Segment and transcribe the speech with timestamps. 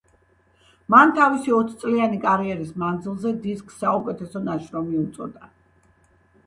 [0.93, 5.55] მან თავისი ოცწლიანი კარიერის მანძილზე დისკს საუკეთესო ნაშრომი უწოდა.